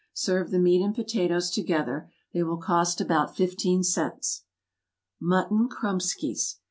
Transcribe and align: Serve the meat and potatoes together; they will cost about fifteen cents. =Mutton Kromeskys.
Serve 0.15 0.49
the 0.49 0.57
meat 0.57 0.81
and 0.81 0.95
potatoes 0.95 1.51
together; 1.51 2.11
they 2.33 2.41
will 2.41 2.57
cost 2.57 2.99
about 2.99 3.35
fifteen 3.37 3.83
cents. 3.83 4.43
=Mutton 5.19 5.69
Kromeskys. 5.69 6.55